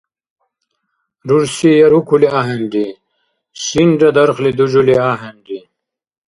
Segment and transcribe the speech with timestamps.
[1.29, 2.87] Рурси я рукули ахӀенри,
[3.63, 5.59] шинра дархли дужули ахӀенри.